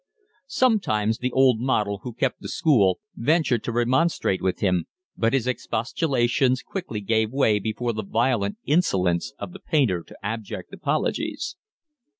Sometimes 0.47 1.19
the 1.19 1.31
old 1.31 1.59
model 1.59 1.99
who 2.01 2.11
kept 2.13 2.41
the 2.41 2.47
school 2.49 2.99
ventured 3.15 3.63
to 3.65 3.71
remonstrate 3.71 4.41
with 4.41 4.57
him, 4.59 4.85
but 5.15 5.31
his 5.33 5.45
expostulations 5.45 6.63
quickly 6.63 7.01
gave 7.01 7.31
way 7.31 7.59
before 7.59 7.93
the 7.93 8.01
violent 8.03 8.57
insolence 8.65 9.31
of 9.37 9.53
the 9.53 9.59
painter 9.59 10.01
to 10.01 10.17
abject 10.25 10.73
apologies. 10.73 11.55